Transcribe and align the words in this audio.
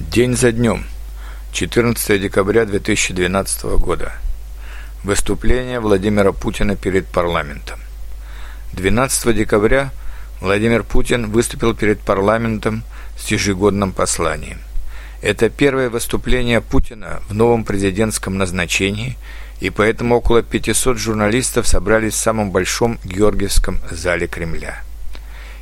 День 0.00 0.36
за 0.36 0.50
днем. 0.50 0.84
14 1.52 2.20
декабря 2.20 2.64
2012 2.64 3.62
года. 3.78 4.12
Выступление 5.04 5.78
Владимира 5.78 6.32
Путина 6.32 6.74
перед 6.74 7.06
парламентом. 7.06 7.78
12 8.72 9.36
декабря 9.36 9.92
Владимир 10.40 10.82
Путин 10.82 11.30
выступил 11.30 11.74
перед 11.74 12.00
парламентом 12.00 12.82
с 13.16 13.28
ежегодным 13.28 13.92
посланием. 13.92 14.58
Это 15.22 15.48
первое 15.48 15.88
выступление 15.88 16.60
Путина 16.60 17.22
в 17.28 17.34
новом 17.34 17.62
президентском 17.64 18.36
назначении, 18.36 19.16
и 19.60 19.70
поэтому 19.70 20.16
около 20.16 20.42
500 20.42 20.98
журналистов 20.98 21.68
собрались 21.68 22.14
в 22.14 22.16
самом 22.16 22.50
большом 22.50 22.98
Георгиевском 23.04 23.78
зале 23.92 24.26
Кремля. 24.26 24.82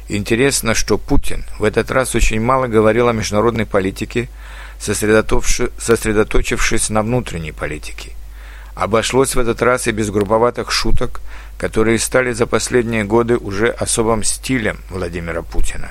Интересно, 0.09 0.75
что 0.75 0.99
Путин 0.99 1.45
в 1.59 1.65
этот 1.65 1.91
раз 1.91 2.15
очень 2.15 2.41
мало 2.41 2.67
говорил 2.67 3.09
о 3.09 3.13
международной 3.13 3.67
политике, 3.67 4.29
сосредоточившись 4.79 6.91
на 6.91 7.03
внутренней 7.03 7.53
политике. 7.53 8.13
Обошлось 8.75 9.35
в 9.35 9.39
этот 9.39 9.63
раз 9.63 9.87
и 9.87 9.93
без 9.93 10.11
грубоватых 10.11 10.73
шуток, 10.73 11.21
которые 11.59 11.99
стали 11.99 12.33
за 12.33 12.47
последние 12.47 13.05
годы 13.05 13.37
уже 13.37 13.69
особым 13.69 14.25
стилем 14.25 14.79
Владимира 14.91 15.43
Путина. 15.43 15.91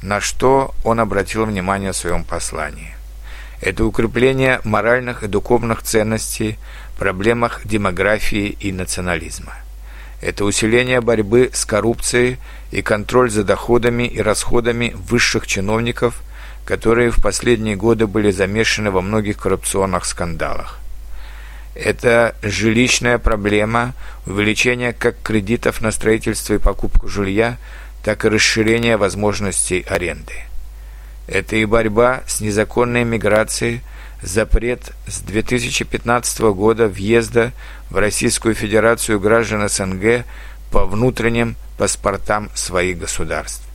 На 0.00 0.20
что 0.20 0.74
он 0.84 1.00
обратил 1.00 1.44
внимание 1.44 1.92
в 1.92 1.96
своем 1.96 2.24
послании. 2.24 2.94
Это 3.60 3.84
укрепление 3.84 4.60
моральных 4.64 5.22
и 5.22 5.28
духовных 5.28 5.82
ценностей, 5.82 6.58
проблемах 6.98 7.60
демографии 7.64 8.56
и 8.58 8.72
национализма. 8.72 9.52
Это 10.22 10.44
усиление 10.44 11.00
борьбы 11.00 11.50
с 11.52 11.64
коррупцией 11.64 12.38
и 12.70 12.80
контроль 12.80 13.28
за 13.28 13.42
доходами 13.42 14.04
и 14.04 14.20
расходами 14.20 14.94
высших 14.94 15.48
чиновников, 15.48 16.22
которые 16.64 17.10
в 17.10 17.20
последние 17.20 17.74
годы 17.74 18.06
были 18.06 18.30
замешаны 18.30 18.92
во 18.92 19.02
многих 19.02 19.36
коррупционных 19.36 20.04
скандалах. 20.04 20.78
Это 21.74 22.36
жилищная 22.40 23.18
проблема, 23.18 23.94
увеличение 24.24 24.92
как 24.92 25.20
кредитов 25.22 25.80
на 25.80 25.90
строительство 25.90 26.54
и 26.54 26.58
покупку 26.58 27.08
жилья, 27.08 27.56
так 28.04 28.24
и 28.24 28.28
расширение 28.28 28.96
возможностей 28.96 29.84
аренды. 29.88 30.34
Это 31.26 31.56
и 31.56 31.64
борьба 31.64 32.22
с 32.28 32.40
незаконной 32.40 33.02
миграцией, 33.02 33.80
запрет 34.22 34.92
с 35.06 35.20
2015 35.20 36.40
года 36.54 36.88
въезда 36.88 37.52
в 37.90 37.96
Российскую 37.96 38.54
Федерацию 38.54 39.20
граждан 39.20 39.68
СНГ 39.68 40.24
по 40.70 40.86
внутренним 40.86 41.56
паспортам 41.76 42.50
своих 42.54 42.98
государств. 42.98 43.66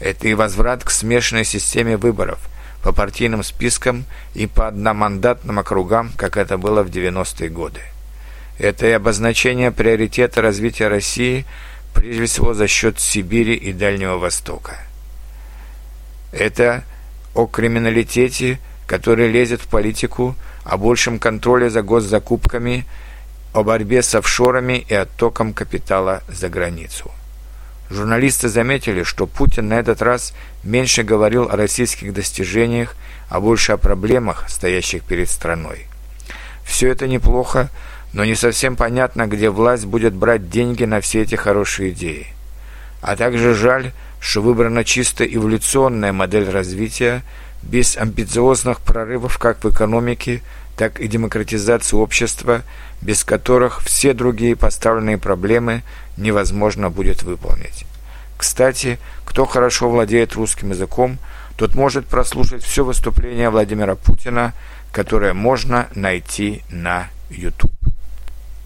Это 0.00 0.28
и 0.28 0.34
возврат 0.34 0.84
к 0.84 0.90
смешанной 0.90 1.44
системе 1.44 1.96
выборов 1.96 2.38
по 2.82 2.92
партийным 2.92 3.42
спискам 3.42 4.04
и 4.34 4.46
по 4.46 4.68
одномандатным 4.68 5.58
округам, 5.58 6.12
как 6.16 6.36
это 6.36 6.58
было 6.58 6.82
в 6.82 6.88
90-е 6.90 7.48
годы. 7.48 7.80
Это 8.58 8.86
и 8.86 8.90
обозначение 8.90 9.70
приоритета 9.70 10.42
развития 10.42 10.88
России 10.88 11.46
прежде 11.94 12.26
всего 12.26 12.54
за 12.54 12.66
счет 12.66 12.98
Сибири 13.00 13.54
и 13.54 13.72
Дальнего 13.72 14.18
Востока. 14.18 14.78
Это 16.32 16.84
о 17.34 17.46
криминалитете, 17.46 18.58
который 18.92 19.32
лезет 19.32 19.62
в 19.62 19.68
политику, 19.68 20.36
о 20.64 20.76
большем 20.76 21.18
контроле 21.18 21.70
за 21.70 21.80
госзакупками, 21.80 22.84
о 23.54 23.62
борьбе 23.62 24.02
с 24.02 24.14
офшорами 24.14 24.84
и 24.86 24.92
оттоком 24.92 25.54
капитала 25.54 26.22
за 26.28 26.50
границу. 26.50 27.10
Журналисты 27.88 28.50
заметили, 28.50 29.02
что 29.02 29.26
Путин 29.26 29.68
на 29.68 29.80
этот 29.80 30.02
раз 30.02 30.34
меньше 30.62 31.04
говорил 31.04 31.48
о 31.48 31.56
российских 31.56 32.12
достижениях, 32.12 32.94
а 33.30 33.40
больше 33.40 33.72
о 33.72 33.78
проблемах, 33.78 34.44
стоящих 34.50 35.04
перед 35.04 35.30
страной. 35.30 35.86
Все 36.62 36.88
это 36.88 37.08
неплохо, 37.08 37.70
но 38.12 38.26
не 38.26 38.34
совсем 38.34 38.76
понятно, 38.76 39.26
где 39.26 39.48
власть 39.48 39.86
будет 39.86 40.12
брать 40.12 40.50
деньги 40.50 40.84
на 40.84 41.00
все 41.00 41.22
эти 41.22 41.34
хорошие 41.34 41.92
идеи. 41.92 42.26
А 43.00 43.16
также 43.16 43.54
жаль, 43.54 43.92
что 44.20 44.42
выбрана 44.42 44.84
чисто 44.84 45.24
эволюционная 45.24 46.12
модель 46.12 46.50
развития, 46.50 47.22
без 47.62 47.96
амбициозных 47.96 48.80
прорывов 48.80 49.38
как 49.38 49.62
в 49.62 49.70
экономике, 49.70 50.42
так 50.76 51.00
и 51.00 51.08
демократизации 51.08 51.96
общества, 51.96 52.62
без 53.00 53.24
которых 53.24 53.82
все 53.82 54.14
другие 54.14 54.56
поставленные 54.56 55.18
проблемы 55.18 55.82
невозможно 56.16 56.90
будет 56.90 57.22
выполнить. 57.22 57.84
Кстати, 58.36 58.98
кто 59.24 59.46
хорошо 59.46 59.88
владеет 59.88 60.34
русским 60.34 60.70
языком, 60.70 61.18
тот 61.56 61.74
может 61.74 62.06
прослушать 62.06 62.64
все 62.64 62.84
выступление 62.84 63.50
Владимира 63.50 63.94
Путина, 63.94 64.54
которое 64.90 65.32
можно 65.32 65.88
найти 65.94 66.62
на 66.70 67.08
YouTube. 67.30 67.81